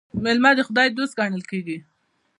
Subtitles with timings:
[0.23, 1.77] میلمه د خدای دوست ګڼل کیږي.